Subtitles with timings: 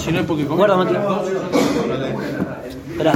[0.00, 0.94] Si no es porque Guarda, Mati.
[2.90, 3.12] Esperá.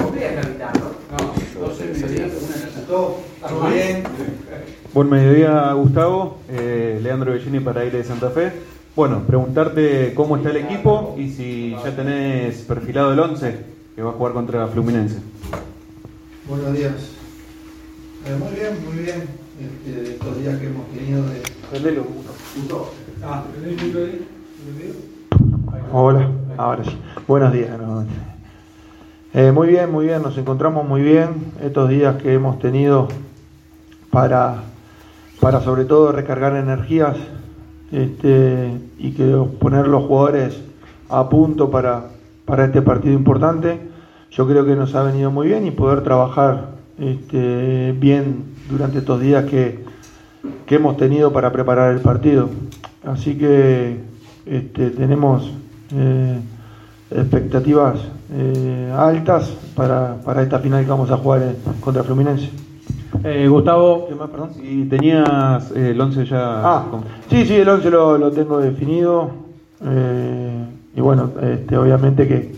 [4.93, 6.39] Buen mediodía, Gustavo.
[6.51, 8.53] Eh, Leandro Bellini para Aire de Santa Fe.
[8.95, 13.59] Bueno, preguntarte cómo está el equipo y si ya tenés perfilado el 11
[13.97, 15.17] que va a jugar contra Fluminense.
[16.47, 16.93] Buenos días.
[18.27, 19.45] Eh, muy bien, muy bien.
[19.59, 21.43] Este, estos días que hemos tenido de.
[23.23, 23.43] Ah,
[25.93, 26.97] Hola, ahora sí.
[27.27, 27.71] Buenos días.
[29.33, 30.23] Eh, muy bien, muy bien.
[30.23, 33.09] Nos encontramos muy bien estos días que hemos tenido
[34.11, 34.63] para,
[35.41, 37.17] para sobre todo recargar energías
[37.91, 40.61] este, y que poner los jugadores
[41.09, 42.11] a punto para,
[42.45, 43.81] para este partido importante.
[44.31, 49.21] Yo creo que nos ha venido muy bien y poder trabajar este, bien durante estos
[49.21, 49.85] días que,
[50.67, 52.49] que hemos tenido para preparar el partido.
[53.05, 54.01] Así que
[54.47, 55.51] este, tenemos
[55.95, 56.41] eh,
[57.11, 57.99] expectativas
[58.33, 62.51] eh, altas para, para esta final que vamos a jugar eh, contra Fluminense.
[63.23, 64.09] Eh, Gustavo,
[64.61, 66.61] si tenías eh, el 11 ya...
[66.63, 66.85] Ah,
[67.31, 69.31] sí, sí, el 11 lo, lo tengo definido.
[69.85, 72.55] eh, y bueno, este, obviamente que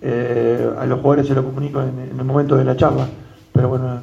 [0.00, 3.06] eh, a los jugadores se lo comunico en, en el momento de la charla.
[3.52, 4.00] Pero bueno,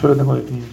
[0.00, 0.66] yo lo tengo definido.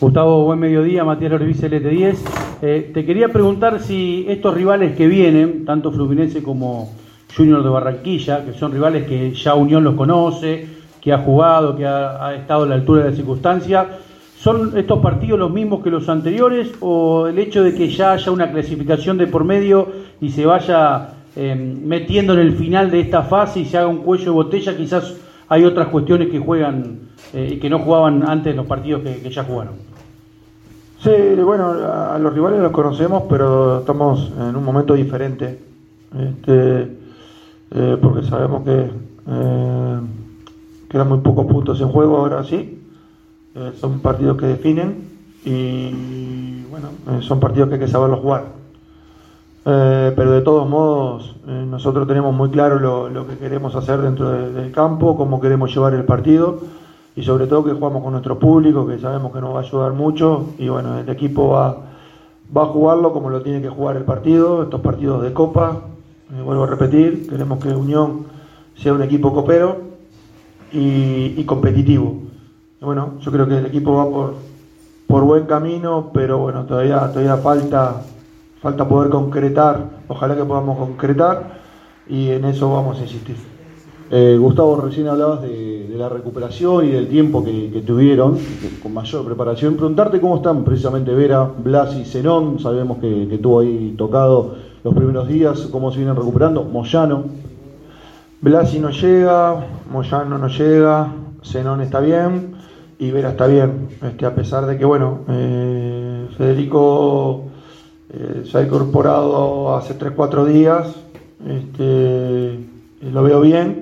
[0.00, 2.16] Gustavo, buen mediodía, Matías Lorbice, LT10.
[2.64, 6.92] Eh, te quería preguntar si estos rivales que vienen, tanto Fluminense como
[7.36, 10.68] Junior de Barranquilla, que son rivales que ya Unión los conoce,
[11.00, 13.88] que ha jugado, que ha, estado a la altura de la circunstancia,
[14.38, 18.30] ¿son estos partidos los mismos que los anteriores o el hecho de que ya haya
[18.30, 19.88] una clasificación de por medio
[20.20, 24.04] y se vaya eh, metiendo en el final de esta fase y se haga un
[24.04, 25.16] cuello de botella, quizás
[25.48, 29.30] hay otras cuestiones que juegan eh, y que no jugaban antes los partidos que- que
[29.30, 29.91] ya jugaron?
[31.02, 31.10] Sí,
[31.42, 35.58] bueno, a los rivales los conocemos, pero estamos en un momento diferente.
[36.16, 36.96] Este,
[37.72, 38.88] eh, porque sabemos que
[39.26, 40.00] eh,
[40.88, 42.80] quedan muy pocos puntos en juego ahora sí.
[43.56, 45.08] Eh, son partidos que definen
[45.44, 46.88] y bueno,
[47.22, 48.44] son partidos que hay que saberlos jugar.
[49.64, 54.70] Pero de todos modos, nosotros tenemos muy claro lo, que queremos hacer dentro de- del
[54.72, 56.60] campo, cómo queremos llevar el partido
[57.14, 59.92] y sobre todo que jugamos con nuestro público, que sabemos que nos va a ayudar
[59.92, 61.76] mucho y bueno, el equipo va,
[62.56, 65.82] va a jugarlo como lo tiene que jugar el partido, estos partidos de copa,
[66.32, 68.26] eh, vuelvo a repetir, queremos que Unión
[68.76, 69.92] sea un equipo copero
[70.72, 72.16] y, competitivo.
[72.80, 74.34] Bueno, yo creo que el equipo va por,
[75.06, 78.02] por buen camino, pero bueno, todavía, todavía falta,
[78.60, 81.60] falta poder concretar, ojalá que podamos concretar
[82.08, 83.51] y en eso vamos a insistir.
[84.14, 88.36] Eh, Gustavo, recién hablabas de, de la recuperación y del tiempo que, tuvieron
[88.82, 89.76] con mayor preparación.
[89.76, 92.60] Preguntarte cómo están precisamente Vera, Blas y Zenón.
[92.60, 96.62] Sabemos que, que estuvo ahí tocado los primeros días, cómo se vienen recuperando.
[96.62, 97.24] Moyano,
[98.42, 101.10] Blasi no llega, Moyano no llega,
[101.42, 102.56] Zenón está bien
[102.98, 103.88] y Vera está bien.
[104.02, 107.44] Este, a pesar de que, bueno, eh, Federico
[108.10, 110.96] eh, se ha incorporado hace 3-4 días,
[111.48, 112.58] este,
[113.10, 113.81] lo veo bien,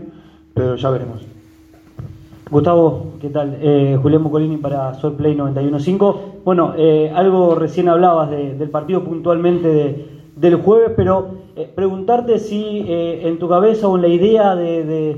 [0.61, 1.23] pero ya veremos.
[2.51, 3.57] Gustavo, ¿qué tal?
[3.63, 6.17] Eh, Julián Mocolini para Sol Play 91.5.
[6.45, 10.07] Bueno, eh, algo recién hablabas de- del partido puntualmente de-
[10.37, 15.17] del jueves, pero eh, preguntarte si en tu cabeza o en la idea de,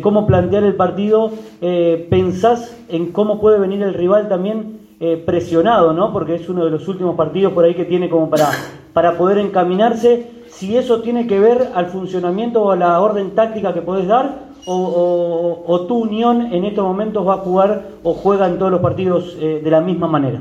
[0.00, 4.76] cómo plantear el partido, eh, pensás en cómo puede venir el rival también
[5.26, 6.12] presionado, ¿no?
[6.12, 8.48] Porque es uno de los últimos partidos por ahí que tiene como para,
[8.94, 10.30] para poder encaminarse.
[10.48, 14.46] Si eso tiene que ver al funcionamiento o a la orden táctica que podés dar,
[14.66, 19.36] o, tu Unión en estos momentos va a jugar o juega en todos los partidos
[19.40, 20.40] eh, de la misma manera.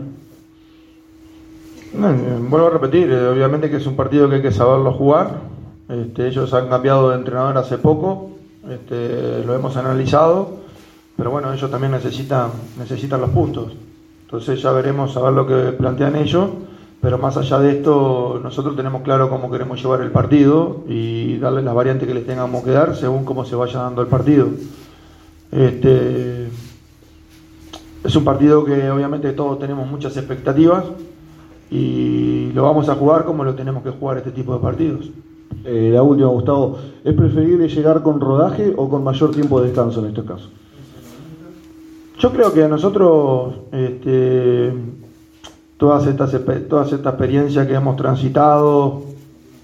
[1.93, 5.55] Eh, vuelvo a repetir, eh, obviamente que es un partido que hay que saberlo jugar.
[5.87, 8.31] Este, ellos han cambiado de entrenador hace poco,
[8.69, 10.49] este, lo hemos analizado,
[11.15, 12.49] pero bueno, ellos también necesitan,
[12.79, 13.73] necesitan los puntos.
[14.23, 16.49] Entonces ya veremos a ver lo que plantean ellos,
[17.05, 21.61] pero más allá de esto, nosotros tenemos claro cómo queremos llevar el partido y darle
[21.61, 24.47] las variantes que les tengamos que dar según cómo se vaya dando el partido.
[25.51, 26.47] Este,
[28.03, 30.83] es un partido que obviamente todos tenemos muchas expectativas
[31.69, 35.11] y lo vamos a jugar como lo tenemos que jugar este tipo de partidos.
[35.63, 39.99] eh, la última, Gustavo, ¿es preferible llegar con rodaje o con mayor tiempo de descanso
[39.99, 40.49] en este caso?
[42.17, 44.24] Yo creo que a nosotros este,
[45.85, 46.31] todas estas
[46.67, 49.03] todas esta experiencia que hemos transitado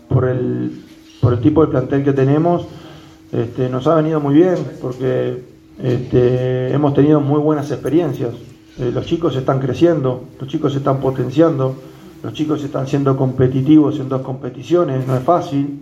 [0.07, 0.83] por el,
[1.19, 2.68] por el tipo de plantel que tenemos
[3.31, 5.44] este, nos ha venido muy bien porque
[5.81, 8.35] este, hemos tenido muy buenas experiencias.
[8.77, 11.73] Eh, los chicos están creciendo, los chicos están potenciando,
[12.21, 15.79] los chicos están siendo competitivos en dos competiciones, no es fácil.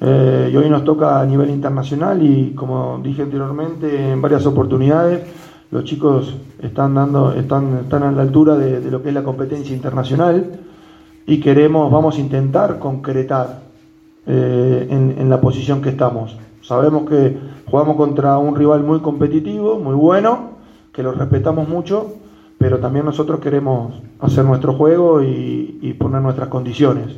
[0.00, 5.20] Eh, y hoy nos toca a nivel internacional y como dije anteriormente en varias oportunidades,
[5.74, 6.32] los chicos
[6.62, 10.60] están, dando, están, están a la altura de, de lo que es la competencia internacional
[11.26, 13.62] y queremos, vamos a intentar concretar
[14.24, 16.36] eh, en, en la posición que estamos.
[16.62, 17.36] Sabemos que
[17.66, 20.50] jugamos contra un rival muy competitivo, muy bueno,
[20.92, 22.06] que lo respetamos mucho,
[22.56, 27.16] pero también nosotros queremos hacer nuestro juego y, y poner nuestras condiciones.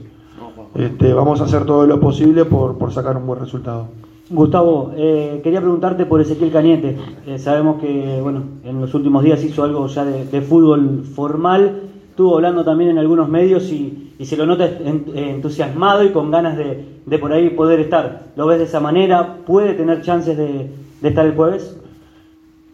[0.74, 3.88] Este, vamos a hacer todo lo posible por, por sacar un buen resultado.
[4.28, 6.96] Gustavo, eh, quería preguntarte por Ezequiel Cañete.
[7.26, 11.82] Eh, sabemos que bueno, en los últimos días hizo algo ya de, fútbol formal.
[12.10, 16.56] Estuvo hablando también en algunos medios y, se lo nota en- entusiasmado y con ganas
[16.56, 18.32] de, por ahí poder estar.
[18.34, 19.36] ¿Lo ves de esa manera?
[19.46, 21.76] ¿Puede tener chances de, estar el jueves?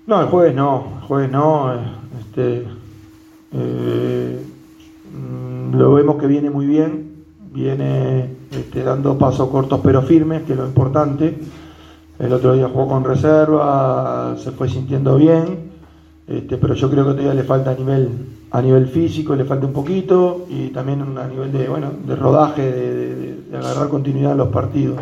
[0.07, 1.75] No, el jueves no, el jueves no.
[2.19, 2.65] Este,
[3.53, 4.43] eh,
[5.13, 7.22] mm, lo vemos que viene muy bien,
[7.53, 11.39] viene este, dando pasos cortos pero firmes, que es lo importante.
[12.19, 15.73] El otro día jugó con reserva, se fue sintiendo bien,
[16.29, 18.09] este, pero yo creo que todavía le falta a nivel,
[18.51, 22.63] a nivel físico, le falta un poquito y también a nivel de, bueno, de rodaje,
[22.63, 24.99] de, agarrar continuidad en los partidos.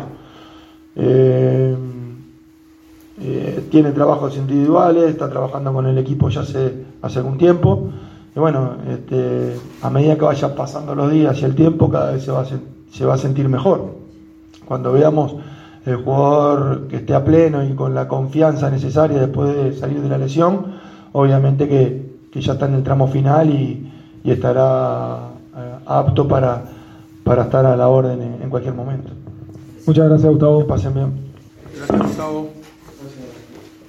[0.95, 1.75] Eh,
[3.23, 7.91] eh, tiene trabajos individuales, está trabajando con el equipo ya hace, hace algún tiempo.
[8.35, 12.23] Y bueno, este, a medida que vaya pasando los días y el tiempo, cada vez
[12.23, 13.95] se va a, se va a sentir mejor.
[14.65, 15.35] Cuando veamos
[15.85, 20.07] el jugador que esté a pleno y con la confianza necesaria después de salir de
[20.09, 20.67] la lesión,
[21.11, 23.91] obviamente que, que ya está en el tramo final y,
[24.23, 26.63] y estará eh, apto para,
[27.25, 29.11] para estar a la orden en, en cualquier momento.
[29.85, 30.67] Muchas gracias, Que Gustavo.
[30.67, 32.60] pasen bien.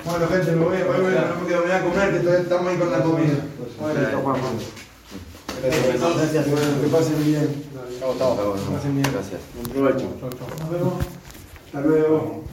[0.05, 1.13] Bueno, gente, me voy, voy, voy,
[1.63, 3.35] voy a comer, que todavía estamos ahí con la comida.
[5.63, 6.51] Gracias.
[6.51, 7.55] Bueno, que pasen bien.
[8.61, 9.13] Que pasen bien.
[9.13, 9.41] Gracias.
[10.61, 10.95] Nos vemos.
[11.67, 12.45] Hasta luego.